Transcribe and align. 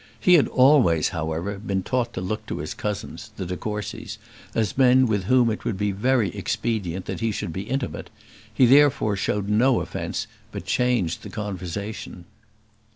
He 0.19 0.33
had 0.33 0.47
always, 0.47 1.09
however, 1.09 1.59
been 1.59 1.83
taught 1.83 2.11
to 2.13 2.21
look 2.21 2.47
to 2.47 2.57
his 2.57 2.73
cousins, 2.73 3.29
the 3.37 3.45
de 3.45 3.55
Courcys, 3.55 4.17
as 4.55 4.75
men 4.75 5.05
with 5.05 5.25
whom 5.25 5.51
it 5.51 5.63
would 5.63 5.77
be 5.77 5.91
very 5.91 6.29
expedient 6.35 7.05
that 7.05 7.19
he 7.19 7.31
should 7.31 7.53
be 7.53 7.69
intimate; 7.69 8.09
he 8.51 8.65
therefore 8.65 9.15
showed 9.15 9.47
no 9.47 9.79
offence, 9.79 10.25
but 10.51 10.65
changed 10.65 11.21
the 11.21 11.29
conversation. 11.29 12.25